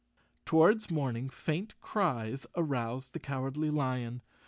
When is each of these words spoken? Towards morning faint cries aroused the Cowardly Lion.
Towards 0.45 0.89
morning 0.89 1.29
faint 1.29 1.79
cries 1.79 2.47
aroused 2.55 3.13
the 3.13 3.19
Cowardly 3.19 3.69
Lion. 3.69 4.23